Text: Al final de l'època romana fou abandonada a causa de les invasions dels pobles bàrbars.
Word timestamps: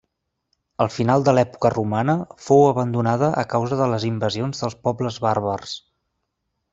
Al 0.85 0.89
final 0.93 1.25
de 1.27 1.33
l'època 1.39 1.71
romana 1.73 2.15
fou 2.47 2.65
abandonada 2.71 3.29
a 3.45 3.45
causa 3.55 3.77
de 3.85 3.89
les 3.95 4.07
invasions 4.13 4.65
dels 4.65 4.79
pobles 4.89 5.21
bàrbars. 5.27 5.77